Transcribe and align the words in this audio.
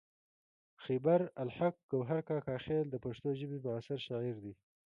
خیبر 0.83 1.21
الحق 1.43 1.75
ګوهر 1.91 2.19
کاکا 2.27 2.55
خیل 2.65 2.85
د 2.89 2.95
پښتو 3.05 3.29
ژبې 3.39 3.57
معاصر 3.65 3.99
شاعر 4.07 4.35
دی. 4.43 4.53